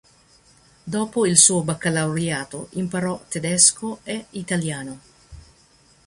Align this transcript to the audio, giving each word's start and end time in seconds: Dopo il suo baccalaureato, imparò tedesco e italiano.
Dopo 0.83 1.27
il 1.27 1.37
suo 1.37 1.61
baccalaureato, 1.61 2.69
imparò 2.71 3.23
tedesco 3.29 3.99
e 4.01 4.25
italiano. 4.31 4.99